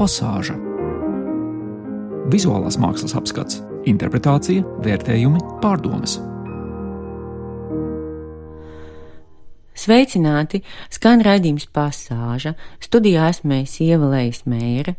pasāža. 0.00 0.56
Vizuālās 2.32 2.78
mākslas 2.80 3.16
apskats, 3.18 3.60
interpretācija, 3.90 4.64
vērtējumi, 4.84 5.42
pārdomas. 5.60 6.18
Sveicināti! 9.90 10.60
Skan 10.86 11.18
raidījums 11.26 11.64
pasāža. 11.74 12.52
Studijā 12.78 13.24
esmu 13.32 13.56
Ieva 13.82 14.10
Lejas 14.12 14.44
Mēra. 14.46 14.92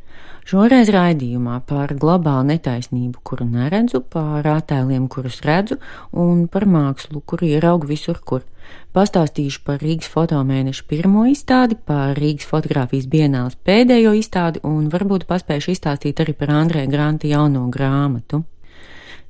Šoreiz 0.43 0.91
raidījumā 0.91 1.61
par 1.63 1.93
globālu 1.95 2.49
netaisnību, 2.49 3.21
kuru 3.23 3.47
neredzu, 3.47 4.01
par 4.03 4.43
attēliem, 4.51 5.07
kurus 5.07 5.39
redzu, 5.47 5.79
un 6.11 6.43
par 6.51 6.67
mākslu, 6.67 7.23
kuru 7.23 7.47
ieraugu 7.53 7.87
visur, 7.87 8.19
kur. 8.19 8.43
Pastāstīšu 8.91 9.63
par 9.63 9.79
Rīgas 9.79 10.11
fotomēneša 10.11 10.83
pirmo 10.91 11.23
izstādi, 11.31 11.79
par 11.79 12.19
Rīgas 12.19 12.51
fotografijas 12.51 13.07
bienāles 13.07 13.55
pēdējo 13.63 14.11
izstādi, 14.19 14.59
un 14.67 14.91
varbūt 14.91 15.23
paspēšu 15.31 15.71
izstāstīt 15.71 16.19
arī 16.19 16.35
par 16.35 16.51
Andrē 16.65 16.83
Granta 16.91 17.31
jauno 17.31 17.69
grāmatu. 17.71 18.43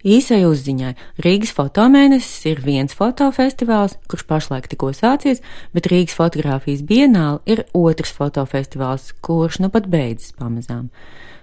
Īsai 0.02 0.42
uzziņai 0.50 0.96
Rīgas 1.22 1.52
fotomēnesis 1.54 2.46
ir 2.50 2.62
viens 2.66 2.96
fotofestivāls, 2.98 4.00
kurš 4.10 4.26
pašlaik 4.30 4.70
tikko 4.72 4.90
sācies, 4.98 5.44
bet 5.76 5.90
Rīgas 5.92 6.18
fotografijas 6.18 6.82
bienāla 6.82 7.42
ir 7.46 7.66
otrs 7.78 8.14
fotofestivāls, 8.18 9.12
kurš 9.22 9.62
nu 9.62 9.70
pat 9.74 9.90
beidzas 9.92 10.34
pamazām. 10.40 10.90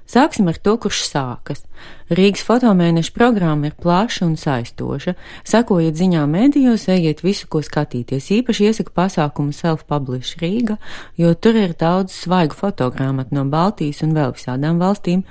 Sāksim 0.08 0.46
ar 0.48 0.56
to, 0.56 0.72
kurš 0.80 1.02
sākas. 1.04 1.60
Rīgas 2.08 2.40
fotomēneša 2.48 3.12
programma 3.12 3.68
ir 3.68 3.74
plaša 3.76 4.24
un 4.24 4.38
saistoša. 4.40 5.12
Sekojiet 5.44 5.98
ziņām 6.00 6.32
medijos, 6.32 6.86
ejiet 6.88 7.20
visu, 7.20 7.44
ko 7.52 7.60
skatīties. 7.60 8.30
Īpaši 8.40 8.70
iesaku 8.70 8.94
pasākumu 8.96 9.52
Self-Publish 9.52 10.40
Rīga, 10.40 10.78
jo 11.20 11.34
tur 11.36 11.60
ir 11.60 11.76
daudz 11.76 12.16
svaigu 12.24 12.56
fotogrāmatu 12.56 13.36
no 13.36 13.44
Baltijas 13.52 14.00
un 14.06 14.16
vēl 14.16 14.32
visādām 14.32 14.80
valstīm. 14.80 15.26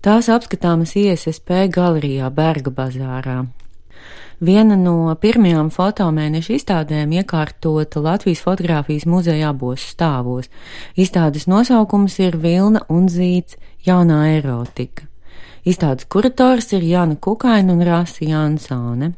Tās 0.00 0.30
apskatāmas 0.32 0.94
ISSP 0.96 1.66
galerijā 1.68 2.30
Berga 2.32 2.70
bazārā. 2.72 3.34
Viena 4.40 4.78
no 4.80 5.12
pirmajām 5.20 5.68
fotomēneša 5.74 6.54
izstādēm 6.54 7.12
iekārtota 7.18 8.00
Latvijas 8.00 8.40
fotografijas 8.40 9.04
muzeja 9.04 9.50
abos 9.52 9.84
stāvos. 9.92 10.48
Izstādes 10.96 11.44
nosaukums 11.52 12.16
ir 12.24 12.40
Vilna 12.40 12.80
un 12.88 13.10
Zīts- 13.12 13.60
jaunā 13.88 14.22
erotika. 14.38 15.04
Izstādes 15.66 16.08
kurators 16.08 16.72
ir 16.72 16.80
Jāna 16.80 17.20
Kukaina 17.20 17.72
un 17.76 17.84
Rāsa 17.84 18.24
Jansone. 18.24 19.12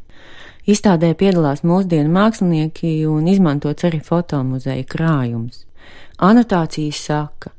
Izstādē 0.66 1.14
piedalās 1.14 1.62
mūsdienu 1.62 2.10
mākslinieki 2.10 3.06
un 3.06 3.28
izmantots 3.28 3.84
arī 3.84 4.02
fotomuzeja 4.02 4.84
krājums. 4.84 5.64
Anotācijas 6.18 7.06
saka, 7.06 7.52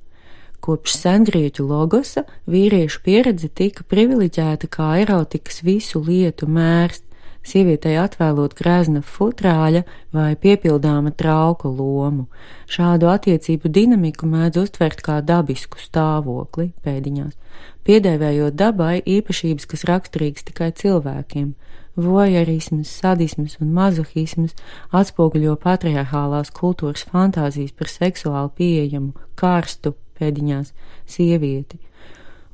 Kopš 0.64 0.94
sengrieķu 0.96 1.66
logosa 1.68 2.22
vīriešu 2.48 3.02
pieredze 3.04 3.50
tika 3.52 3.84
privileģēta 3.92 4.70
kā 4.72 4.94
erotikas 5.02 5.58
visu 5.68 6.00
lietu 6.00 6.48
mērs, 6.48 7.02
sievietei 7.44 7.98
atvēlot 8.00 8.56
grezna 8.56 9.02
futrāļa 9.04 9.82
vai 10.16 10.30
piepildāma 10.40 11.12
trauka 11.20 11.68
lomu. 11.68 12.30
Šādu 12.72 13.10
attiecību 13.12 13.68
dinamiku 13.76 14.30
mēdz 14.32 14.62
uztvert 14.62 15.04
kā 15.04 15.18
dabisku 15.20 15.82
stāvokli 15.84 16.70
pēdiņās, 16.86 17.36
piedēvējot 17.84 18.56
dabai 18.56 19.02
īpašības, 19.18 19.68
kas 19.68 19.84
raksturīgas 19.90 20.48
tikai 20.48 20.72
cilvēkiem. 20.80 21.52
Vojerisms, 22.00 22.90
sadisms 23.04 23.60
un 23.62 23.76
mazohisms 23.76 24.56
atspoguļo 24.96 25.60
patriarchālās 25.62 26.56
kultūras 26.56 27.04
fantāzijas 27.12 27.76
par 27.76 27.92
seksuāli 27.92 28.56
pieejamu, 28.58 29.12
karstu, 29.38 29.94
pēdiņās 30.24 30.74
sievieti, 31.18 31.84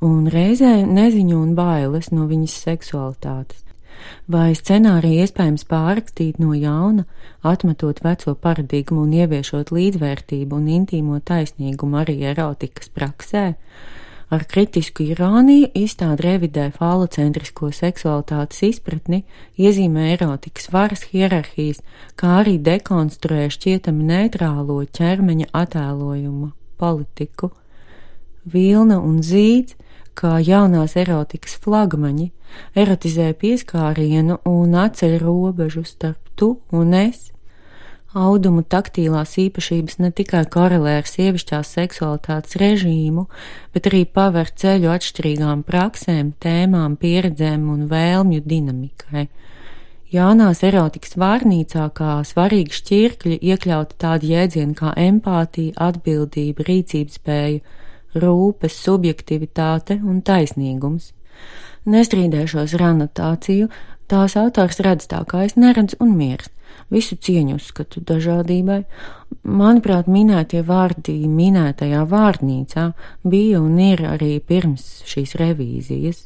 un 0.02 0.28
reizē 0.34 0.76
neziņu 0.89 1.39
un 1.39 1.55
bailes 1.55 2.10
no 2.11 2.26
viņas 2.30 2.61
seksualitātes. 2.66 3.66
Vai 4.32 4.54
scenāriju 4.55 5.26
iespējams 5.26 5.66
pārrakstīt 5.70 6.39
no 6.39 6.54
jauna, 6.55 7.05
atmetot 7.43 8.02
veco 8.05 8.36
paradigmu 8.36 9.04
un 9.05 9.16
ieviešot 9.17 9.73
līdzvērtību 9.76 10.60
un 10.60 10.67
intīmo 10.80 11.20
taisnīgumu 11.32 11.99
arī 12.04 12.20
erotikas 12.32 12.92
praksē? 12.95 13.45
Ar 14.30 14.43
kritisku 14.45 15.08
irāniju 15.10 15.72
izstāda 15.73 16.22
revidē 16.22 16.67
falocentrisko 16.76 17.72
seksualitātes 17.73 18.61
izpratni, 18.67 19.23
iezīmē 19.58 20.11
erotikas 20.14 20.70
varas 20.70 21.08
hierarhijas, 21.10 21.82
kā 22.14 22.36
arī 22.43 22.60
dekonstruē 22.61 23.48
šķietami 23.55 24.05
neitrālo 24.11 24.83
ķermeņa 24.86 25.49
attēlojumu 25.64 26.52
politiku. 26.77 27.49
Vilna 28.45 29.00
un 29.04 29.20
zīds, 29.26 29.76
kā 30.20 30.38
jaunās 30.44 30.95
erotikas 31.00 31.55
flagmaņi, 31.64 32.30
erotizē 32.76 33.32
pieskārienu 33.39 34.39
un 34.50 34.76
atceļ 34.76 35.17
robežu 35.23 35.86
starp 35.88 36.32
tu 36.36 36.58
un 36.72 36.95
es. 36.98 37.30
Audumu 38.10 38.64
taktīlās 38.66 39.36
īpašības 39.38 39.99
ne 40.02 40.10
tikai 40.17 40.42
korelē 40.49 40.95
ar 40.98 41.05
sievišķās 41.05 41.73
seksualitātes 41.76 42.58
režīmu, 42.58 43.28
bet 43.76 43.86
arī 43.86 44.02
paver 44.10 44.49
ceļu 44.49 44.89
atšķirīgām 44.95 45.61
praksēm, 45.67 46.32
tēmām, 46.42 46.95
pieredzēm 46.98 47.67
un 47.70 47.86
vēlmju 47.92 48.42
dinamikai. 48.49 49.28
Jaunās 50.10 50.64
erotikas 50.66 51.14
vārnīcā 51.22 51.83
kā 51.94 52.16
svarīgi 52.26 52.73
šķirkļi 52.80 53.36
iekļauti 53.45 53.99
tādi 54.02 54.32
jēdzieni 54.33 54.73
kā 54.80 54.95
empātija, 54.98 55.76
atbildība, 55.78 56.66
rīcības 56.66 57.20
spēja, 57.22 57.61
rūpes, 58.15 58.75
subjektivitāte 58.86 59.99
un 60.03 60.21
taisnīgums. 60.25 61.11
Nestrīdēšos 61.89 62.75
ar 62.77 62.86
anotāciju, 62.93 63.70
tās 64.11 64.36
autors 64.39 64.81
redz 64.86 65.08
tā, 65.09 65.23
kā 65.30 65.45
es 65.47 65.55
neredzu 65.59 65.99
un 66.03 66.15
mirst. 66.17 66.52
Visu 66.89 67.15
cieņu 67.21 67.59
uzskatu 67.59 68.02
dažādībai. 68.02 68.81
Manuprāt, 69.45 70.09
minētie 70.09 70.64
vārdi 70.65 71.14
minētajā 71.30 72.02
vārnīcā 72.09 72.89
bija 73.30 73.61
un 73.61 73.77
ir 73.83 74.02
arī 74.09 74.31
pirms 74.42 75.03
šīs 75.09 75.36
revīzijas. 75.37 76.25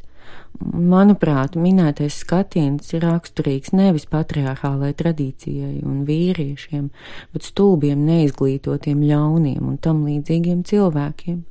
Manuprāt, 0.64 1.58
minētais 1.60 2.16
skatiens 2.24 2.94
ir 2.94 3.04
raksturīgs 3.04 3.74
nevis 3.76 4.06
patriarchālai 4.08 4.94
tradīcijai 4.96 5.82
un 5.84 6.04
vīriešiem, 6.08 6.92
bet 7.34 7.48
stulbiem, 7.48 8.06
neizglītotiem 8.08 9.02
ļauniem 9.10 9.66
un 9.68 9.80
tam 9.82 10.06
līdzīgiem 10.08 10.62
cilvēkiem. 10.70 11.42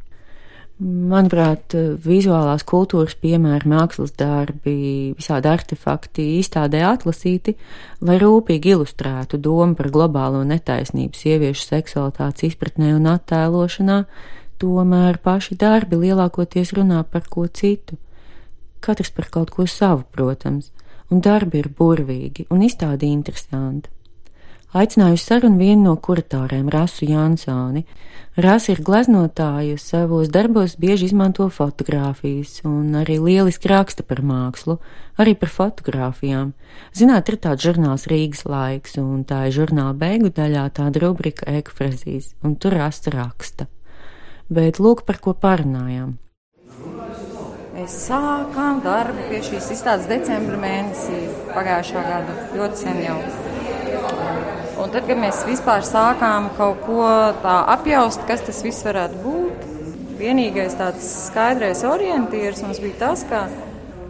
Manuprāt, 0.82 1.76
vizuālās 2.03 2.65
kultūras 2.66 3.15
piemēri, 3.22 3.69
mākslas 3.70 4.15
darbi, 4.19 5.12
visādi 5.15 5.50
artefakti 5.50 6.25
izstādē 6.41 6.81
atlasīti, 6.88 7.54
lai 8.03 8.16
rūpīgi 8.19 8.75
ilustrētu 8.75 9.38
domu 9.38 9.78
par 9.78 9.92
globālo 9.94 10.42
netaisnību 10.48 11.15
sieviešu 11.15 11.69
seksualitātes 11.69 12.48
izpratnē 12.50 12.97
un 12.97 13.06
attēlošanā, 13.12 14.00
tomēr 14.59 15.21
paši 15.22 15.59
darbi 15.60 16.00
lielākoties 16.03 16.75
runā 16.75 17.04
par 17.06 17.31
ko 17.31 17.47
citu 17.47 18.00
katrs 18.82 19.10
par 19.15 19.31
kaut 19.31 19.50
ko 19.54 19.66
savu, 19.66 20.04
protams, 20.10 20.72
un 21.10 21.22
darbi 21.22 21.62
ir 21.62 21.71
burvīgi 21.78 22.48
un 22.50 22.65
izstādi 22.66 23.10
interesanti. 23.15 23.91
Aicināju 24.72 25.19
sarunu 25.21 25.59
vienu 25.60 25.83
no 25.84 25.97
kuratoriem, 26.00 26.71
Rasu 26.72 27.05
Jansoni. 27.05 27.83
Rasa 28.41 28.71
ir 28.72 28.78
gleznotāja, 28.81 29.77
savos 29.77 30.31
darbos 30.33 30.78
bieži 30.81 31.10
izmanto 31.10 31.50
fotogrāfijas 31.53 32.62
un 32.65 32.94
arī 32.97 33.19
lieliski 33.21 33.69
raksta 33.69 34.00
par 34.09 34.22
mākslu, 34.25 34.78
arī 35.21 35.37
par 35.37 35.53
fotogrāfijām. 35.53 36.55
Zināt, 36.97 37.28
ir 37.28 37.37
tāds 37.44 37.69
žurnāls 37.69 38.09
Rīgas 38.09 38.47
laiks, 38.49 38.97
un 38.97 39.27
tā 39.28 39.43
ir 39.50 39.59
žurnāla 39.60 39.93
beigu 39.93 40.33
daļā 40.33 40.65
tāda 40.80 41.04
rubrika 41.04 41.53
ekfrazīs, 41.53 42.33
un 42.41 42.57
tur 42.57 42.80
rasta 42.80 43.13
raksta. 43.13 43.69
Bet 44.48 44.80
lūk, 44.80 45.04
par 45.04 45.21
ko 45.21 45.36
parunājām. 45.36 46.16
Mēs 47.77 48.03
sākām 48.09 48.80
darbu 48.80 49.28
pie 49.28 49.45
šīs 49.45 49.74
izstādes 49.77 50.09
decembra 50.09 50.57
mēnesī 50.65 51.27
pagājušā 51.53 52.09
gada. 52.09 52.45
Ļoti 52.57 52.86
sen 52.86 53.04
jau. 53.04 53.19
Un 54.83 54.91
tad, 54.91 55.06
kad 55.06 55.18
mēs 55.21 55.44
vispār 55.47 55.84
sākām 55.86 56.50
kaut 56.56 56.80
ko 56.86 57.04
apjaust, 57.47 58.24
kas 58.27 58.42
tas 58.47 58.62
viss 58.65 58.83
varētu 58.86 59.21
būt, 59.22 59.66
vienīgais 60.18 60.74
tāds 60.78 61.06
skaidrais 61.28 61.83
orientieris 61.86 62.62
mums 62.62 62.80
bija 62.83 62.94
tas, 63.06 63.22
ka 63.28 63.47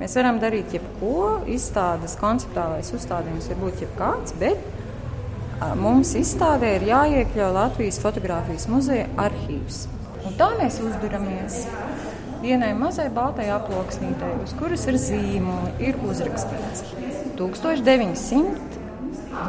mēs 0.01 0.17
varam 0.19 0.41
darīt 0.43 0.73
jebko. 0.77 1.43
Izstādes 1.51 2.17
konceptuālais 2.21 2.93
uzstādījums 2.97 3.49
var 3.53 3.59
būt 3.63 3.83
jebkāds, 3.85 4.35
bet 4.41 4.59
mums 5.79 6.15
izstādē 6.19 6.77
ir 6.79 6.89
jāiekļauj 6.89 7.53
Latvijas 7.55 8.01
fotografijas 8.03 8.69
muzeja 8.69 9.07
arhīvs. 9.21 9.87
Un 10.27 10.37
tā 10.39 10.53
mēs 10.59 10.81
uzduramies 10.83 11.67
vienai 12.43 12.73
mazai 12.79 13.09
baltai 13.15 13.49
aploksnītei, 13.55 14.35
uz 14.43 14.55
kuras 14.59 14.87
ir 14.91 14.99
zīmoli, 14.99 15.75
ir 15.85 15.99
uzrakstīts 16.07 16.83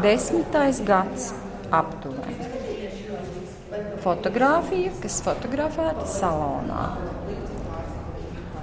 1910. 0.02 0.86
gads 0.88 1.34
aptuveni. 1.72 2.50
Fotogrāfija, 4.04 4.92
kas 5.02 5.22
fotografēta 5.26 6.06
salonā. 6.10 6.86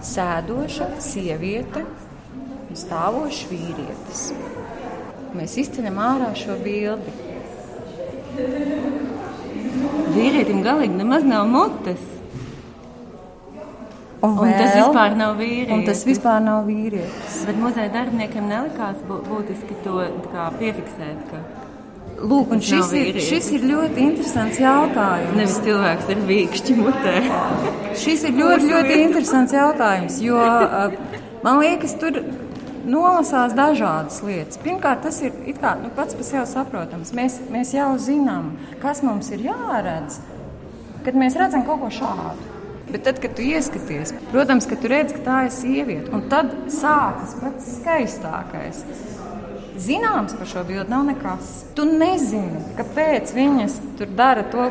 sēdoša 0.01 0.87
sieviete 1.05 1.83
un 1.85 2.79
stāvošs 2.79 3.43
vīrietis. 3.51 4.23
Mēs 5.37 5.59
izceļam 5.61 5.99
ārā 6.01 6.31
šo 6.35 6.57
bildi. 6.65 7.13
Vīrietim 10.15 10.65
galīgi 10.65 10.97
nemaz 10.97 11.27
nav 11.29 11.47
mutes. 11.53 12.20
Un, 14.23 14.35
Un 14.39 14.51
tas 14.53 14.75
vēl- 14.75 14.91
vispār 14.91 15.17
nav 15.17 15.37
vīrietis. 15.39 15.87
Tas 15.87 16.05
vispār 16.05 16.43
nav 16.45 16.67
vīrietis. 16.67 17.39
Bet 17.47 17.57
muzeja 17.57 17.89
darbiniekiem 17.95 18.49
nelikās 18.51 18.99
bū- 19.09 19.23
būtiski 19.25 19.75
to 19.85 19.95
piefiksēt. 20.59 21.23
Ka 21.31 21.41
Lūk, 22.21 22.51
šis 22.61 22.93
ir, 22.93 23.15
šis 23.15 23.47
ir 23.57 23.61
ļoti 23.61 23.97
interesants 23.97 24.59
jautājums. 24.61 25.33
nevis 25.37 25.59
cilvēks 25.65 26.11
ar 26.11 26.21
vīkšķi 26.29 26.77
mutē. 26.77 27.15
Šis 27.97 28.25
ir 28.25 28.33
ļoti, 28.37 28.69
ļoti 28.75 28.99
interesants 29.07 29.53
jautājums, 29.53 30.21
jo 30.21 30.37
man 31.43 31.61
liekas, 31.61 31.95
tur 31.99 32.21
nolasās 32.87 33.55
dažādas 33.57 34.21
lietas. 34.23 34.59
Pirmkārt, 34.59 35.01
tas 35.03 35.23
ir 35.23 35.33
kā, 35.63 35.81
nu, 35.83 35.89
pats 35.97 36.13
par 36.15 36.25
sevi 36.25 36.47
saprotams. 36.47 37.13
Mēs, 37.17 37.39
mēs 37.51 37.73
jau 37.73 37.97
zinām, 37.97 38.53
kas 38.83 39.03
mums 39.03 39.31
ir 39.31 39.39
jāredz, 39.49 40.21
kad 41.05 41.15
mēs 41.15 41.37
redzam 41.41 41.65
kaut 41.65 41.81
ko 41.81 41.87
šādu. 41.89 42.50
Bet 42.91 43.05
tad, 43.07 43.21
kad 43.23 43.37
tu 43.39 43.45
ieskaties, 43.47 44.13
protams, 44.33 44.67
ka 44.67 44.79
tu 44.81 44.91
redz, 44.91 45.15
ka 45.15 45.25
tā 45.27 45.39
ir 45.47 45.55
sieviete, 45.55 46.11
un 46.15 46.27
tad 46.33 46.53
sākas 46.75 47.37
pats 47.39 47.75
skaistākais. 47.79 48.85
Zināms 49.81 50.35
par 50.37 50.49
šo 50.51 50.65
bildi 50.69 50.91
nav 50.93 51.07
nekas. 51.09 51.53
Tu 51.77 51.87
nezini, 51.89 52.65
kāpēc 52.77 53.31
viņas 53.33 53.79
tur 53.97 54.11
dara 54.19 54.43
to, 54.53 54.67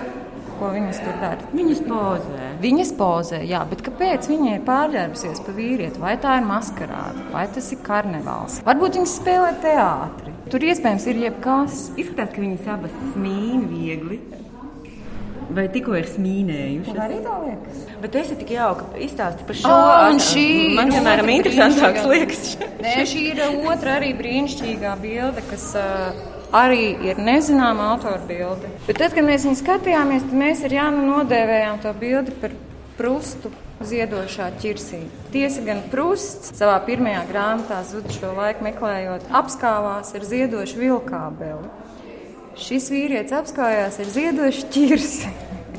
ko 0.59 0.69
viņas 0.73 0.99
tur 1.01 1.15
dara. 1.21 1.47
Viņas 1.55 1.79
pozē. 1.87 2.49
Viņas 2.59 2.91
pozē, 2.99 3.39
jā, 3.47 3.61
bet 3.69 3.83
kāpēc 3.85 4.27
viņa 4.29 4.57
ir 4.57 4.65
pārģērbusies 4.67 5.39
par 5.45 5.55
vīrieti? 5.57 6.01
Vai 6.03 6.17
tā 6.21 6.35
ir 6.41 6.47
maskarāde, 6.49 7.23
vai 7.33 7.45
tas 7.55 7.71
ir 7.73 7.79
karnevāls? 7.85 8.59
Varbūt 8.67 8.99
viņas 8.99 9.15
spēlē 9.21 9.53
teātri. 9.63 10.35
Tur 10.51 10.65
iespējams 10.67 11.07
ir 11.09 11.23
jebkas. 11.23 11.87
Izskatās, 11.95 12.35
ka 12.35 12.43
viņas 12.43 12.69
abas 12.75 13.01
smīna 13.13 13.71
viegli. 13.71 14.19
Vai 15.49 15.65
tikko 15.73 15.95
ir 15.97 16.05
smīnējušas? 16.05 16.97
Arī 17.01 17.19
tā 17.25 17.35
liekas. 17.41 17.85
Bet 18.03 18.17
esi 18.21 18.35
tik 18.37 18.51
jauka 18.53 18.85
izstāsti 19.01 19.45
par 19.47 19.57
šo. 19.57 19.71
Oh, 19.73 19.93
un 20.11 20.19
šī 20.21 20.47
man, 20.77 20.91
ir 20.91 20.99
piemēram, 20.99 21.25
otra 21.25 21.37
interesantāks 21.37 22.09
liekas. 22.11 22.43
Nē, 22.83 22.97
šī 23.09 23.23
ir 23.31 23.41
otra 23.63 23.95
arī 23.97 24.11
brīnišķīgā 24.19 24.93
bilde, 25.01 25.45
kas 25.49 25.65
uh, 25.79 26.19
arī 26.55 26.91
ir 27.09 27.21
nezināma 27.21 27.89
autora 27.95 28.21
bilde. 28.29 28.69
Bet 28.85 29.01
tad, 29.01 29.15
kad 29.17 29.25
mēs 29.25 29.47
viņu 29.47 29.61
skatījāmies, 29.63 30.27
tad 30.29 30.37
mēs 30.43 30.61
ar 30.67 30.77
Jānu 30.77 31.07
nodēvējām 31.07 31.81
to 31.81 31.95
bildi 31.97 32.37
par 32.43 32.53
prustu 32.99 33.51
ziedošā 33.89 34.51
ķirsī. 34.59 35.01
Tiesa 35.33 35.63
gan 35.65 35.81
prusts 35.91 36.53
savā 36.57 36.77
pirmajā 36.85 37.23
grāmatā 37.29 37.79
zudušo 37.87 38.33
laiku 38.37 38.65
meklējot, 38.67 39.29
apskāvās 39.39 40.11
ar 40.13 40.25
ziedošu 40.27 40.81
vilkābeli. 40.81 41.69
Šis 42.59 42.89
vīrietis 42.91 43.35
apskājās 43.37 43.99
ar 44.03 44.09
ziedošu 44.13 44.65
ķirsi. 44.73 45.29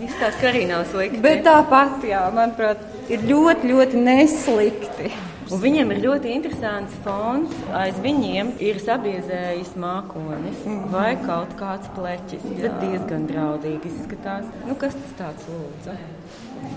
Izstāsta, 0.01 0.37
ka 0.41 0.47
arī 0.49 0.63
nav 0.71 0.87
slikti. 0.89 1.21
Bet 1.21 1.43
tāpat, 1.45 1.99
jā, 2.09 2.23
manuprāt, 2.33 2.81
ir 3.13 3.21
ļoti, 3.29 3.69
ļoti 3.69 4.01
neslikti. 4.01 5.11
Un 5.51 5.59
viņiem 5.59 5.91
ir 5.93 5.99
ļoti 6.05 6.31
interesants 6.31 6.95
fons. 7.05 7.53
Aiz 7.75 7.97
viņiem 8.01 8.53
ir 8.63 8.79
sabiezējis 8.81 9.73
mākonis 9.83 10.61
Mhm. 10.65 10.85
vai 10.95 11.17
kaut 11.27 11.57
kāds 11.59 11.91
pleķis. 11.97 12.45
Bet 12.63 12.79
diezgan 12.81 13.27
draudīgi 13.27 13.91
izskatās. 13.91 14.47
Nu, 14.69 14.75
kas 14.79 14.95
tas 14.95 15.13
tāds 15.19 15.49
lūdzu? 15.51 15.97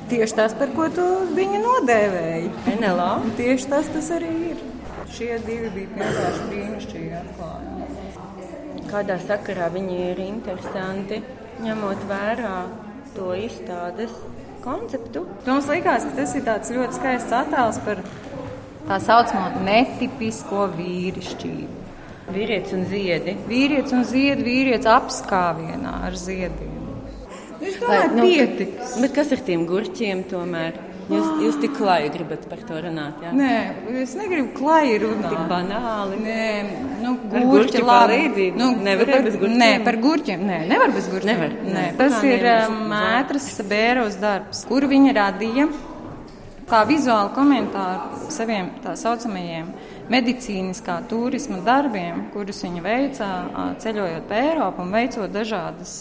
Tieši 0.10 0.36
tas, 0.36 0.54
par 0.58 0.68
ko 0.76 0.90
tu 0.90 1.06
viņu 1.38 1.62
nodēvēji. 1.64 2.50
NLA. 2.80 3.12
Tieši 3.38 3.70
tas, 3.70 3.88
tas 3.94 4.10
arī 4.18 4.34
ir. 4.52 4.58
Šie 5.14 5.38
divi 5.46 5.70
bija 5.76 5.88
vienkārši 6.00 6.50
brīnišķīgi 6.50 7.14
atklājumi. 7.22 7.73
Kādā 8.94 9.16
sakarā 9.18 9.72
viņi 9.74 9.95
ir 10.12 10.19
interesanti, 10.22 11.18
ņemot 11.66 12.04
vērā 12.06 12.57
to 13.16 13.31
izstādes 13.34 14.13
konceptu. 14.62 15.24
Mums 15.48 15.69
likās, 15.72 16.06
ka 16.06 16.18
tas 16.19 16.36
ir 16.38 16.44
tāds 16.45 16.69
ļoti 16.75 17.00
skaists 17.00 17.34
attēls 17.34 17.80
par 17.88 18.04
tā 18.86 19.00
saucamo 19.01 19.63
netipisko 19.66 20.68
vīrišķību. 20.75 21.81
Vīrietis 22.38 22.78
un 22.78 22.86
ziedi. 22.92 23.34
Vīrietis 23.50 23.98
un 23.98 24.06
ziedi, 24.07 24.45
vīrietis 24.45 24.94
apskāvienā 24.94 25.98
ar 26.12 26.16
ziediem. 26.16 26.78
Es 27.63 27.81
domāju, 27.81 28.13
nu, 28.13 28.30
pietiks. 28.30 28.98
Bet 29.01 29.18
kas 29.18 29.34
ar 29.34 29.42
tiem 29.50 29.66
gurķiem 29.74 30.22
tomēr? 30.30 30.78
Jūs, 31.12 31.30
jūs 31.44 31.58
tik 31.60 31.74
klāji 31.76 32.12
gribat 32.14 32.46
par 32.48 32.62
to 32.68 32.80
runāt, 32.86 33.20
jā? 33.24 33.32
Nē, 33.36 33.54
es 34.04 34.14
negribu 34.16 34.54
klāji 34.56 35.00
runāt. 35.04 35.34
Tik 35.34 35.48
banāli. 35.52 36.20
Nē, 36.24 36.44
nu, 37.04 37.16
gurķi 37.34 37.84
labi. 37.84 38.50
Nu, 38.56 38.72
Nevar 38.84 39.12
par, 39.12 39.26
bez 39.28 39.40
gurķiem? 39.40 39.58
Nē, 39.60 39.72
par 39.84 40.00
gurķiem. 40.04 40.46
Nē, 40.48 40.60
nevar 40.70 40.94
bez 40.96 41.10
gurķiem. 41.12 41.32
Nevar. 41.34 41.58
Nē, 41.64 41.74
Nē. 41.74 41.88
tas 42.00 42.20
Kā 42.20 42.30
ir 42.30 42.46
mētras 42.94 43.50
bēros 43.68 44.20
darbs, 44.22 44.64
kuru 44.70 44.92
viņa 44.94 45.18
radīja 45.20 45.68
kā 46.70 46.84
vizuālu 46.88 47.34
komentāru 47.36 48.30
saviem 48.34 48.72
tā 48.84 48.96
saucamajiem 49.00 49.68
medicīniskā 50.12 51.02
turisma 51.12 51.60
darbiem, 51.64 52.28
kurus 52.34 52.64
viņa 52.66 52.84
veica 52.84 53.28
ceļojot 53.84 54.30
pa 54.30 54.40
Eiropu 54.40 54.84
un 54.86 54.96
veicot 54.96 55.32
dažādas 55.32 56.00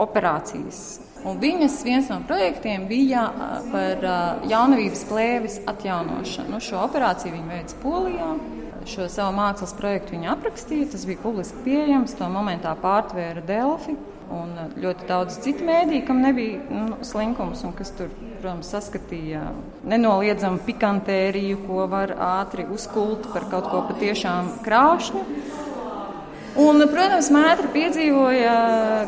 operācijas. 0.00 0.82
Un 1.20 1.36
viņas 1.40 1.74
viens 1.84 2.08
no 2.08 2.20
projektiem 2.24 2.86
bija 2.88 3.26
par 3.72 4.06
jaunavības 4.48 5.02
plēves 5.10 5.58
atjaunošanu. 5.68 6.54
Nu, 6.54 6.62
šo 6.64 6.80
operāciju 6.86 7.34
viņa 7.34 7.52
veica 7.56 7.80
Polijā. 7.82 8.30
Šo 8.88 9.10
savu 9.12 9.34
mākslas 9.36 9.74
projektu 9.76 10.14
viņa 10.14 10.30
aprakstīja, 10.32 10.88
tas 10.94 11.04
bija 11.04 11.20
publiski 11.20 11.60
pieejams. 11.66 12.16
To 12.16 12.30
momentā 12.32 12.72
pārtvēra 12.80 13.44
Delfi 13.44 13.98
un 14.30 14.54
ļoti 14.80 15.08
daudz 15.08 15.36
citu 15.44 15.66
mēdīju, 15.66 16.04
kam 16.06 16.22
nebija 16.22 16.60
nu, 16.70 16.98
slinkums 17.06 17.64
un 17.66 17.74
kas 17.76 17.90
tur, 17.98 18.08
protams, 18.40 18.70
saskatīja 18.72 19.42
nenoliedzamu 19.90 20.62
pikantēriju, 20.66 21.60
ko 21.66 21.86
var 21.90 22.14
ātri 22.14 22.64
uzkult 22.70 23.28
par 23.34 23.48
kaut 23.52 23.68
ko 23.72 23.82
patiešām 23.90 24.54
krāšņu. 24.64 25.24
Un, 26.58 26.82
protams, 26.90 27.28
Mētra 27.30 27.68
piedzīvoja 27.70 28.54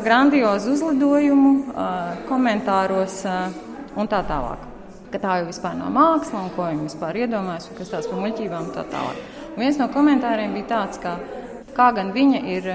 grandiozu 0.03 0.77
uzlidojumu, 0.77 1.51
ā, 1.75 1.87
komentāros 2.29 3.17
ā, 3.27 3.37
un 3.99 4.07
tā 4.07 4.21
tālāk. 4.29 4.63
Ka 5.11 5.19
tā 5.19 5.33
jau 5.41 5.49
vispār 5.49 5.75
nav 5.75 5.91
māksla, 5.93 6.45
un 6.45 6.53
ko 6.55 6.69
viņi 6.69 6.87
vispār 6.87 7.19
iedomājas, 7.25 7.67
un 7.67 7.77
kas 7.77 7.91
tās 7.91 8.07
par 8.07 8.21
muļķībām 8.23 8.69
un 8.69 8.73
tā 8.73 8.85
tālāk. 8.93 9.19
Un 9.53 9.59
viens 9.59 9.77
no 9.81 9.89
komentāriem 9.91 10.55
bija 10.55 10.69
tāds, 10.71 11.01
ka 11.03 11.17
kā 11.75 11.89
gan 11.97 12.13
viņa 12.15 12.39
ir 12.53 12.69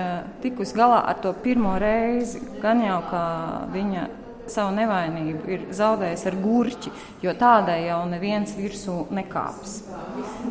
tikusi 0.45 0.76
galā 0.76 1.00
ar 1.09 1.16
to 1.25 1.33
pirmo 1.42 1.78
reizi, 1.81 2.42
gan 2.61 2.85
jau 2.85 3.00
kā 3.09 3.25
viņa 3.73 4.04
savu 4.52 4.75
nevainību 4.76 5.52
ir 5.55 5.64
zaudējusi 5.76 6.28
ar 6.31 6.37
gurķi, 6.43 6.93
jo 7.25 7.35
tādai 7.38 7.78
jau 7.87 8.02
neviens 8.11 8.55
virsū 8.59 9.07
nekāps. 9.14 9.81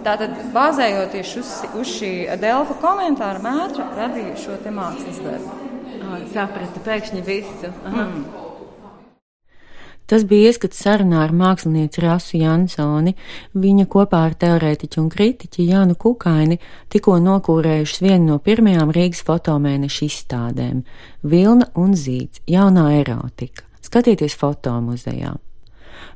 Tātad, 0.06 0.36
bāzējoties 0.56 1.36
uz, 1.42 1.54
uz 1.78 1.94
šī 2.00 2.12
Delfa 2.42 2.78
komentāra, 2.82 3.44
Mētra 3.44 3.92
radīja 3.98 4.36
šo 4.42 4.58
te 4.64 4.74
mākslas 4.74 5.22
darbu. 5.24 5.62
Sapratu 6.34 6.84
pēkšņi 6.86 7.24
visu. 7.28 7.72
Aha. 7.86 8.12
Tas 10.08 10.24
bija 10.24 10.48
ieskats 10.48 10.80
sarunā 10.80 11.20
ar 11.26 11.34
mākslinieci 11.36 12.00
Rasu 12.00 12.38
Jansoni. 12.40 13.12
Viņa 13.60 13.86
kopā 13.92 14.22
ar 14.30 14.38
teorētiķu 14.40 15.02
un 15.02 15.10
kritiķi 15.12 15.68
Jānu 15.68 15.98
Kukaini 16.00 16.62
tikko 16.94 17.18
nokūrējušas 17.26 18.04
vienu 18.06 18.32
no 18.32 18.40
pirmajām 18.40 18.96
Rīgas 18.96 19.26
fotomēneša 19.28 20.06
izstādēm- 20.08 20.86
Vilna 21.32 21.68
un 21.76 21.92
Zīds- 21.92 22.40
jaunā 22.56 22.88
erotika. 23.02 23.67
Skatieties 23.88 24.36
fotomuzejā. 24.38 25.36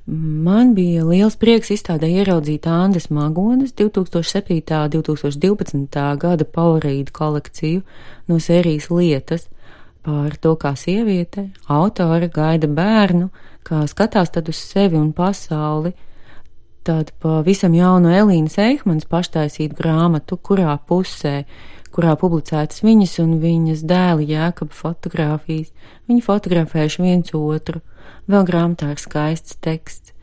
Man 0.06 0.74
bija 0.76 1.06
liels 1.06 1.38
prieks 1.40 1.70
izstādē 1.72 2.10
ieraudzīt 2.10 2.66
Andes 2.68 3.10
Magonas 3.14 3.74
2007. 3.78 4.58
un 4.58 4.90
2012. 4.96 6.18
gada 6.18 6.46
Powerīdu 6.46 7.14
kolekciju 7.14 7.82
no 8.28 8.40
sērijas 8.40 8.90
lietas 8.90 9.48
par 10.02 10.36
to, 10.42 10.56
kā 10.58 10.74
sieviete, 10.76 11.52
autore 11.70 12.28
gaida 12.34 12.68
bērnu, 12.68 13.30
kā 13.64 13.84
skatās 13.88 14.34
tad 14.34 14.50
uz 14.50 14.58
sevi 14.58 14.98
un 14.98 15.12
pasauli. 15.14 15.94
Tādu 16.82 17.14
pavisam 17.22 17.76
jaunu 17.78 18.10
Elīnas 18.10 18.58
Eihmanas 18.58 19.06
paštaisītu 19.06 19.78
grāmatu, 19.78 20.40
kurā 20.42 20.74
pusē, 20.90 21.44
kurā 21.96 22.16
publicētas 22.20 22.84
viņas 22.86 23.18
un 23.24 23.36
viņas 23.42 23.84
dēla 23.88 24.26
jēkaba 24.30 24.76
fotografijas. 24.76 25.74
Viņi 26.10 26.24
fotografējuši 26.26 27.06
viens 27.06 27.36
otru, 27.38 27.84
vēl 28.32 28.48
grāmatā 28.48 28.94
ir 28.96 29.04
skaists 29.04 29.60
teksts. 29.62 30.14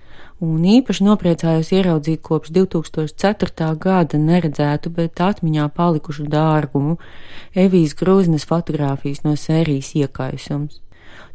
un 0.41 0.63
īpaši 0.63 1.03
nopriecājos 1.03 1.73
ieraudzīt 1.75 2.21
kopš 2.23 2.53
2004. 2.55 3.71
gada 3.83 4.19
neredzētu, 4.23 4.91
bet 4.95 5.19
atmiņā 5.19 5.69
palikušu 5.75 6.29
dārgumu 6.31 6.99
Evijas 7.55 7.97
Grūznes 7.99 8.47
fotografijas 8.47 9.25
no 9.27 9.35
sērijas 9.35 9.97
iekaisums. 9.99 10.79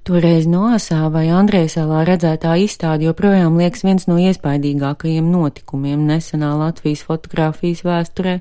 Toreiz 0.03 0.43
Noasā 0.51 1.05
vai 1.07 1.29
Andrēsalā 1.31 2.01
redzētā 2.03 2.57
izstāde 2.59 3.05
joprojām 3.07 3.55
liekas 3.55 3.85
viens 3.87 4.03
no 4.09 4.17
iespaidīgākajiem 4.19 5.29
notikumiem 5.31 6.01
nesenā 6.09 6.49
Latvijas 6.59 7.05
fotografijas 7.07 7.85
vēsturē. 7.87 8.33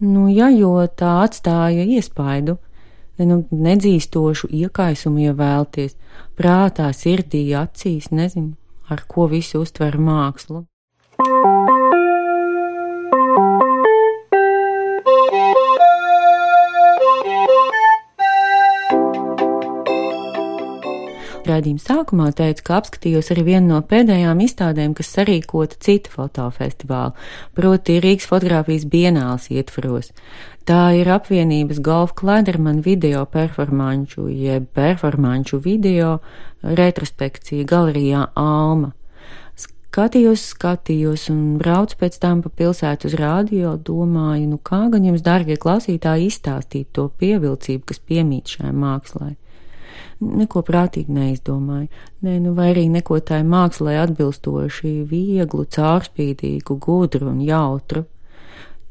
Nu, 0.00 0.26
ja 0.28 0.50
jo 0.52 0.74
tā 0.92 1.22
atstāja 1.24 1.86
iespaidu, 1.96 2.58
ne, 3.18 3.26
nu, 3.30 3.38
nedzīstošu 3.50 4.50
iekaisumu, 4.52 5.22
ja 5.24 5.32
vēlties, 5.36 5.96
prātā, 6.36 6.90
sirdī, 6.92 7.46
acīs, 7.56 8.10
nezinu 8.12 8.54
ar 8.92 9.02
ko 9.08 9.26
visi 9.30 9.58
uztver 9.58 9.98
mākslu. 9.98 10.64
Raidījuma 21.46 21.82
sākumā 21.82 22.26
teicu, 22.34 22.64
ka 22.66 22.80
apskatījos 22.80 23.30
arī 23.30 23.44
vienu 23.46 23.68
no 23.70 23.78
pēdējām 23.86 24.40
izstādēm, 24.42 24.96
kas 24.98 25.12
sarīkota 25.14 25.78
cita 25.84 26.10
fotofestivāla, 26.10 27.12
proti 27.54 28.00
Rīgas 28.02 28.26
fotografijas 28.30 28.86
bienāls 28.90 29.46
ietvaros. 29.54 30.10
Tā 30.66 30.80
ir 30.98 31.06
apvienības 31.14 31.78
Golf 31.86 32.16
Klaiderman 32.18 32.80
video 32.82 33.22
performanču, 33.30 34.26
jeb 34.32 34.66
performanču 34.74 35.60
video 35.62 36.16
retrospekcija 36.66 37.68
galerijā 37.70 38.26
Alma. 38.34 38.90
Skatījos, 39.54 40.50
skatījos 40.56 41.30
un 41.32 41.56
braucu 41.62 42.02
pēc 42.02 42.18
tam 42.20 42.42
pa 42.42 42.50
pilsētu 42.50 43.06
uz 43.06 43.14
rādio, 43.16 43.78
domāju, 43.78 44.50
nu 44.50 44.58
kā 44.58 44.82
gan 44.92 45.06
jums, 45.06 45.22
dārgie 45.24 45.56
klausītāji, 45.62 46.26
izstāstīt 46.32 46.90
to 46.92 47.06
pievilcību, 47.22 47.86
kas 47.86 48.02
piemīt 48.02 48.58
šai 48.58 48.74
mākslai 48.74 49.36
neko 50.20 50.62
prātīgi 50.66 51.12
neizdomāju, 51.12 51.88
ne, 52.24 52.36
nu, 52.40 52.54
vai 52.56 52.70
arī 52.72 52.86
neko 52.92 53.20
tā 53.20 53.42
mākslē 53.44 53.98
atbilstoši 54.02 54.92
vieglu, 55.10 55.66
caurspīdīgu, 55.76 56.78
gudru 56.80 57.30
un 57.32 57.40
jautru. 57.44 58.06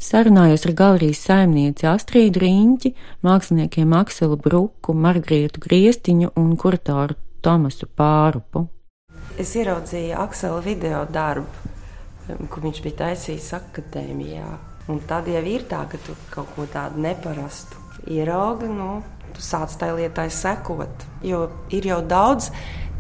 Sarunājos 0.06 0.66
ar 0.68 0.74
galerijas 0.76 1.22
saimnieci 1.24 1.88
Astrīdu 1.88 2.42
Riņķi, 2.44 2.92
māksliniekiem 3.26 3.94
Akselu 3.96 4.38
Bruku, 4.38 4.94
Margrietu 4.94 5.64
Griestiņu 5.64 6.34
un 6.38 6.52
kuratoru 6.60 7.16
Tomasu 7.42 7.88
Pārupu. 7.88 8.68
Es 9.40 9.56
ieraudzīju 9.56 10.20
Aksela 10.20 10.60
video 10.64 11.02
darbu, 11.12 11.72
ko 12.52 12.62
viņš 12.64 12.84
bija 12.84 13.00
taisījis 13.06 13.50
akadēmijā. 13.58 14.46
Un 14.92 15.02
tad 15.10 15.32
jau 15.32 15.42
ir 15.50 15.66
tā, 15.66 15.82
ka 15.90 15.98
tu 16.06 16.14
kaut 16.30 16.52
ko 16.54 16.68
tādu 16.70 17.02
neparastu 17.02 17.80
ieraugi, 18.12 18.70
nu, 18.70 19.00
tu 19.36 19.44
sāc 19.44 19.76
tai 19.80 19.92
lietai 19.98 20.30
sekot. 20.34 21.06
Jo 21.26 21.48
ir 21.76 21.88
jau 21.90 22.00
daudz 22.06 22.50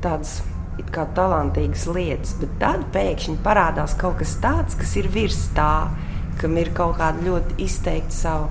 tādas 0.04 0.42
it 0.80 0.89
kā 0.92 1.06
talantīgas 1.15 1.86
lietas, 1.88 2.36
bet 2.42 2.58
tad 2.60 2.84
pēkšņi 2.96 3.38
parādās 3.46 3.96
kaut 4.00 4.20
kas 4.20 4.36
tāds, 4.44 4.75
kas 4.80 4.96
ir 5.00 5.08
virs 5.12 5.48
tā, 5.56 5.88
kam 6.42 6.58
ir 6.60 6.74
kaut 6.75 6.98
kāda 7.00 7.24
ļoti 7.24 7.60
izteikta 7.63 8.15
sava 8.15 8.50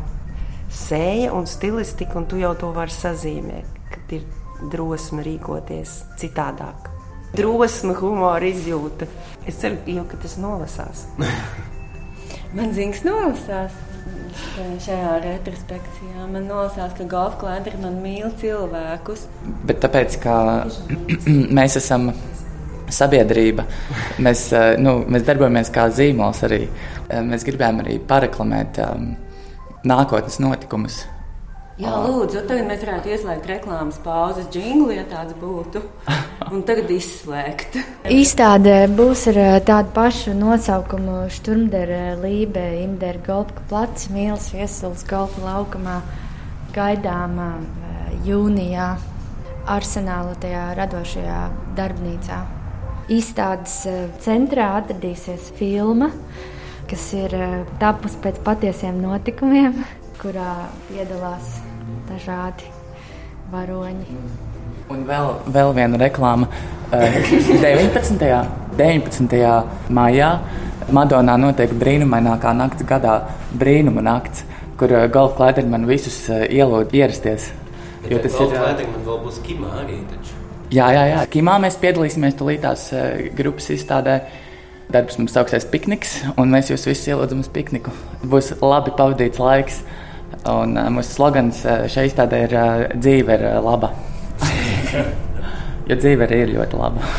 sēja 0.75 1.33
un 1.37 1.47
stilistika, 1.47 2.19
un 2.19 2.27
tu 2.31 2.41
jau 2.41 2.55
to 2.59 2.73
vari 2.75 2.95
sazīmēt, 2.95 3.79
kad 3.93 4.17
ir 4.17 4.25
drosme 4.73 5.23
rīkoties 5.27 6.01
citādāk. 6.21 6.91
Drosme, 7.35 7.97
humora 7.99 8.47
izjūta. 8.47 9.09
Es 9.47 9.59
ceru, 9.61 9.81
jau, 9.91 10.05
ka 10.09 10.19
tas 10.23 10.37
nolasās. 10.41 11.07
Man 12.57 12.71
zināms, 12.77 13.03
nolasās 13.07 13.75
šajā 14.85 15.17
retrospekcijā. 15.25 16.27
Man 16.31 16.49
nolasās, 16.51 16.95
ka 16.99 17.07
golfa 17.11 17.41
klēdri 17.43 17.81
man 17.83 17.99
mīl 18.03 18.31
cilvēkus. 18.41 19.27
Bet 19.69 19.83
tāpēc, 19.85 20.19
ka 20.23 20.37
mēs 21.59 21.79
esam 21.81 22.11
sabiedrība, 22.95 23.65
mēs, 24.23 24.47
eh, 24.53 24.75
nu, 24.81 24.99
mēs 25.09 25.27
darbojamies 25.27 25.73
kā 25.75 25.89
zīmols 25.91 26.45
arī. 26.47 26.63
Eh, 27.09 27.21
mēs 27.25 27.47
gribējām 27.47 27.83
arī 27.85 27.99
pareklamēt 28.09 28.81
um, 28.85 29.11
nākotnes 29.85 30.41
notikumus. 30.41 31.05
Jā, 31.75 31.91
lūdzu, 31.91 32.45
tagad 32.47 32.69
mēs 32.69 32.85
varētu 32.85 33.11
ieslēgt 33.11 33.49
reklāmas 33.51 33.97
pauzes 34.05 34.47
jinglu, 34.55 34.93
ja 34.95 35.03
tāds 35.11 35.35
būtu. 35.41 35.81
Un 36.55 36.61
tagad 36.63 36.93
izslēgt. 36.95 37.81
Izstādē 38.15 38.85
būs 38.95 39.25
ar 39.33 39.41
tādu 39.67 39.91
pašu 39.97 40.37
nosaukumu 40.39 41.25
Šturmdera 41.35 42.13
Lībe, 42.21 42.63
Imdera 42.85 43.19
Golfa 43.27 43.65
plats, 43.67 44.07
Mīls 44.15 44.53
Viesuls 44.55 45.03
Golfa 45.09 45.43
laukumā 45.43 45.97
gaidām 46.77 47.43
jūnijā 48.23 48.93
arsenāla 49.75 50.39
tajā 50.39 50.69
radošajā 50.79 51.43
darbnīcā. 51.75 52.39
Izstādes 53.19 53.81
centrā 54.23 54.71
atradīsies 54.79 55.51
filma, 55.59 56.13
kas 56.87 57.11
ir 57.19 57.35
tapusi 57.83 58.23
pēc 58.23 58.43
patiesiem 58.47 59.03
notikumiem, 59.03 59.83
kurā 60.23 60.69
piedalās 60.87 61.64
dažādi 62.09 62.69
varoņi. 63.53 64.19
Un 64.93 65.07
vēl, 65.09 65.31
vēl 65.55 65.73
viena 65.77 66.01
reklāma. 66.01 66.51
19. 66.95 68.21
19. 68.79 69.41
maijā 69.95 70.31
Madonā 70.93 71.37
notiek 71.41 71.73
brīnumainākā 71.81 72.53
nakts 72.57 72.85
gadā, 72.85 73.15
brīnuma 73.57 74.03
nakts, 74.05 74.45
kur 74.77 74.93
eh, 74.93 75.07
Golfa 75.09 75.39
Klaiderman 75.39 75.87
visus 75.89 76.19
eh, 76.29 76.45
ielūdz 76.59 76.93
ierasties. 76.93 77.49
Jo 78.11 78.21
tas 78.21 78.37
ir. 78.37 78.53
Klaiderman 78.53 79.07
vēl 79.07 79.21
būs 79.25 79.41
Kimā 79.47 79.71
arī 79.81 80.03
taču. 80.11 80.37
Jā, 80.75 80.91
jā, 80.93 81.05
jā. 81.09 81.23
Kimā 81.33 81.57
mēs 81.63 81.79
piedalīsimies 81.81 82.37
tulītās 82.37 82.89
eh, 82.93 83.31
grupas 83.37 83.71
izstādē. 83.73 84.19
Darbs 84.93 85.17
mums 85.17 85.33
sauksies 85.33 85.65
pikniks, 85.73 86.19
un 86.37 86.53
mēs 86.53 86.69
jūs 86.69 86.85
visus 86.91 87.09
ielūdzam 87.09 87.41
uz 87.41 87.49
pikniku. 87.53 87.95
Būs 88.29 88.53
labi 88.61 88.93
pavadīts 88.99 89.41
laiks. 89.41 89.81
Un 90.45 90.77
uh, 90.77 90.91
mūsu 90.93 91.17
slogans 91.17 91.63
uh, 91.65 91.87
šai 91.89 92.09
izstādē 92.11 92.43
ir 92.45 92.59
uh, 92.59 92.83
dzīve 92.99 93.39
ir 93.39 93.47
laba. 93.65 93.95
ja 95.89 95.97
dzīve 95.97 96.29
arī 96.29 96.43
ir 96.45 96.53
ļoti 96.59 96.81
laba. 96.81 97.15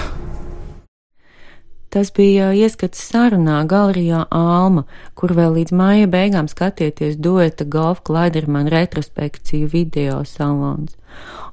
Tas 1.96 2.10
bija 2.12 2.50
ieskats 2.52 3.00
sarunā 3.08 3.62
galerijā 3.72 4.26
Alma, 4.36 4.84
kur 5.16 5.32
vēl 5.32 5.54
līdz 5.62 5.72
māja 5.80 6.10
beigām 6.12 6.50
skatieties 6.52 7.16
dueta 7.16 7.64
Golf 7.64 8.02
Klaiderman 8.04 8.68
retrospekciju 8.68 9.70
video 9.72 10.18
salons. 10.28 10.98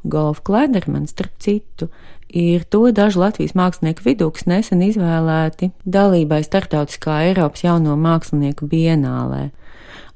Golf 0.02 0.40
Klaiderman, 0.42 1.06
starp 1.06 1.38
citu, 1.38 1.86
ir 2.26 2.66
to 2.66 2.90
dažu 2.90 3.22
Latvijas 3.22 3.54
mākslinieku 3.54 4.02
vidū, 4.02 4.32
kas 4.34 4.48
nesen 4.50 4.82
izvēlēti 4.82 5.70
dalībai 5.86 6.42
starptautiskā 6.42 7.20
Eiropas 7.28 7.62
jauno 7.62 7.94
mākslinieku 7.94 8.66
bienālē. 8.66 9.52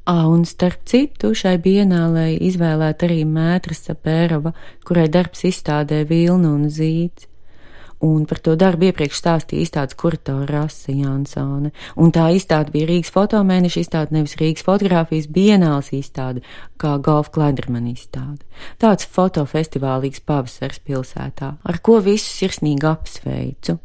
À, 0.08 0.28
un 0.30 0.44
starp 0.46 0.84
citu, 0.86 1.32
šai 1.34 1.56
bienālē 1.58 2.36
izvēlēta 2.46 3.08
arī 3.08 3.24
Mētra 3.26 3.74
Sapērova, 3.74 4.52
kurai 4.86 5.08
darbs 5.10 5.42
izstādē 5.48 6.04
Vilna 6.06 6.52
un 6.54 6.68
Zīts. 6.70 7.26
Un 8.06 8.22
par 8.30 8.38
to 8.38 8.54
darbu 8.54 8.86
iepriekš 8.86 9.18
stāstīja 9.18 9.64
izstādes 9.66 9.98
kuratora 9.98 10.46
Rasa 10.46 10.94
Jansone. 10.94 11.72
Un 11.98 12.14
tā 12.14 12.28
izstāde 12.38 12.70
bija 12.70 12.86
Rīgas 12.92 13.10
fotomēneša 13.16 13.82
izstāde, 13.82 14.14
nevis 14.14 14.36
Rīgas 14.38 14.62
fotografijas 14.68 15.26
bienāls 15.26 15.90
izstāde, 15.96 16.44
kā 16.78 16.94
Golf 17.02 17.32
Kleiderman 17.34 17.90
izstāde. 17.90 18.46
Tāds 18.78 19.10
fotofestivālīgs 19.10 20.22
pavasars 20.22 20.84
pilsētā, 20.86 21.56
ar 21.66 21.82
ko 21.82 21.98
visus 21.98 22.30
sirsnīgi 22.44 22.86
apsveicu. 22.94 23.80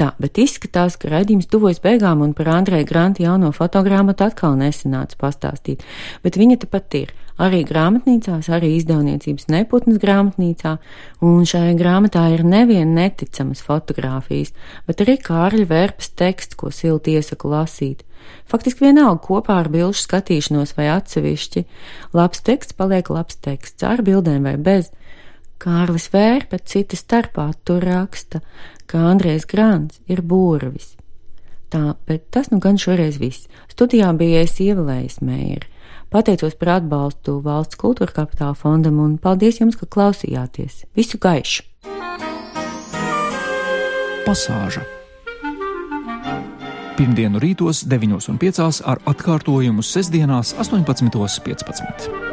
Tā, 0.00 0.14
bet 0.16 0.38
izskatās, 0.40 0.94
ka 0.96 1.10
raidījums 1.12 1.50
tuvojas 1.52 1.82
beigām 1.84 2.22
un 2.24 2.30
par 2.32 2.48
Andreja 2.54 2.86
Granta 2.88 3.20
jauno 3.20 3.50
fotogrāmatu 3.52 4.24
atkal 4.24 4.54
nesanāca 4.56 5.18
pastāstīt, 5.20 5.82
bet 6.24 6.38
viņa 6.40 6.62
tepat 6.62 6.96
ir. 6.96 7.10
Arī 7.40 7.62
grāmatnīcās, 7.68 8.48
arī 8.52 8.74
izdevniecības 8.78 9.46
neputnas 9.52 10.00
grāmatnīcā, 10.00 10.74
un 11.24 11.44
šajā 11.48 11.72
grāmatā 11.76 12.26
ir 12.34 12.44
nevien 12.48 12.94
neticamas 12.96 13.60
fotogrāfijas, 13.64 14.54
bet 14.88 15.00
arī 15.04 15.18
Kārļa 15.24 15.68
vērpas 15.68 16.12
teksts, 16.20 16.56
ko 16.60 16.72
silti 16.72 17.16
iesaku 17.16 17.52
lasīt. 17.52 18.04
Faktiski 18.48 18.86
vienalga 18.88 19.20
kopā 19.24 19.56
ar 19.62 19.68
bilžu 19.72 20.00
skatīšanos 20.04 20.76
vai 20.76 20.90
atsevišķi, 20.92 21.64
labs 22.16 22.44
teksts 22.44 22.76
paliek 22.76 23.08
labs 23.12 23.36
teksts, 23.40 23.84
ar 23.88 24.04
bildēm 24.04 24.48
vai 24.48 24.56
bez. 24.60 24.92
Kārlis 25.60 26.08
Vērpa 26.12 26.56
cita 26.64 26.96
starpā 26.96 27.50
tur 27.68 27.84
raksta, 27.84 28.40
ka 28.88 29.02
Andrēs 29.10 29.44
Grāns 29.48 30.00
ir 30.08 30.22
burvis. 30.24 30.94
Tā, 31.70 31.94
bet 32.08 32.30
tas 32.34 32.48
nu 32.50 32.58
gan 32.64 32.80
šoreiz 32.80 33.20
viss. 33.20 33.48
Studijā 33.70 34.08
bija 34.16 34.40
es 34.46 34.56
ievēlējis 34.58 35.20
mēri. 35.22 35.68
Pateicos 36.10 36.56
par 36.58 36.72
atbalstu 36.80 37.36
valsts 37.44 37.78
kultūra 37.78 38.10
kapitāla 38.16 38.56
fondam 38.58 38.98
un 39.04 39.18
paldies 39.22 39.60
jums, 39.60 39.76
ka 39.78 39.86
klausījāties. 39.86 40.86
Visu 40.98 41.20
gaišu! 41.22 41.68
Pasāža 44.26 44.82
Pirmdienu 47.00 47.40
rītos 47.40 47.86
9.5 47.88 48.82
ar 48.84 49.00
atkārtojumu 49.08 49.80
sestdienās 49.80 50.52
18.15. 50.60 52.29